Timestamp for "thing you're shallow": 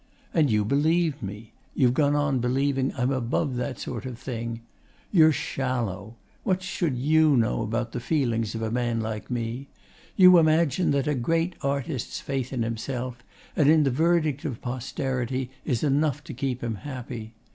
4.17-6.15